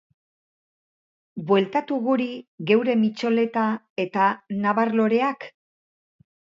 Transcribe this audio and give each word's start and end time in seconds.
Bueltatu 1.51 1.99
guri 2.07 2.27
geure 2.73 2.97
mitxoleta 3.05 3.69
eta 4.09 4.29
nabar-loreak? 4.67 5.51